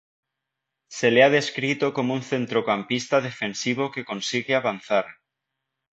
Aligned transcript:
Se 0.99 1.11
le 1.11 1.21
ha 1.23 1.29
descrito 1.29 1.93
como 1.93 2.15
un 2.15 2.23
centrocampista 2.23 3.21
defensivo 3.21 3.91
que 3.91 4.03
consigue 4.03 4.55
avanzar. 4.55 5.05